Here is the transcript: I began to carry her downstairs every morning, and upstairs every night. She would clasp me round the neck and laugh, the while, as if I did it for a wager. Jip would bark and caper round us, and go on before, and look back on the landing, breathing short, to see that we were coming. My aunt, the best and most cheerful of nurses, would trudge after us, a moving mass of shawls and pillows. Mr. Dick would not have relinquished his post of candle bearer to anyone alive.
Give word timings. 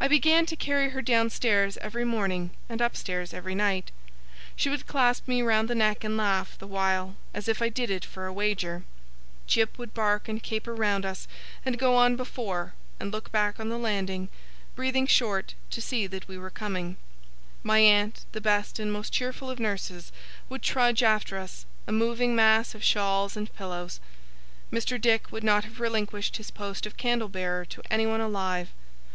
I 0.00 0.08
began 0.08 0.46
to 0.46 0.56
carry 0.56 0.88
her 0.88 1.02
downstairs 1.02 1.76
every 1.82 2.06
morning, 2.06 2.52
and 2.66 2.80
upstairs 2.80 3.34
every 3.34 3.54
night. 3.54 3.90
She 4.56 4.70
would 4.70 4.86
clasp 4.86 5.28
me 5.28 5.42
round 5.42 5.68
the 5.68 5.74
neck 5.74 6.02
and 6.02 6.16
laugh, 6.16 6.56
the 6.56 6.66
while, 6.66 7.16
as 7.34 7.46
if 7.46 7.60
I 7.60 7.68
did 7.68 7.90
it 7.90 8.06
for 8.06 8.24
a 8.24 8.32
wager. 8.32 8.84
Jip 9.46 9.76
would 9.76 9.92
bark 9.92 10.28
and 10.30 10.42
caper 10.42 10.74
round 10.74 11.04
us, 11.04 11.28
and 11.62 11.78
go 11.78 11.94
on 11.94 12.16
before, 12.16 12.72
and 12.98 13.12
look 13.12 13.30
back 13.32 13.60
on 13.60 13.68
the 13.68 13.76
landing, 13.76 14.30
breathing 14.74 15.06
short, 15.06 15.52
to 15.72 15.82
see 15.82 16.06
that 16.06 16.26
we 16.26 16.38
were 16.38 16.48
coming. 16.48 16.96
My 17.62 17.80
aunt, 17.80 18.24
the 18.32 18.40
best 18.40 18.78
and 18.78 18.90
most 18.90 19.12
cheerful 19.12 19.50
of 19.50 19.60
nurses, 19.60 20.10
would 20.48 20.62
trudge 20.62 21.02
after 21.02 21.36
us, 21.36 21.66
a 21.86 21.92
moving 21.92 22.34
mass 22.34 22.74
of 22.74 22.82
shawls 22.82 23.36
and 23.36 23.54
pillows. 23.54 24.00
Mr. 24.72 24.98
Dick 24.98 25.30
would 25.30 25.44
not 25.44 25.64
have 25.64 25.80
relinquished 25.80 26.38
his 26.38 26.50
post 26.50 26.86
of 26.86 26.96
candle 26.96 27.28
bearer 27.28 27.66
to 27.66 27.82
anyone 27.90 28.22
alive. 28.22 28.70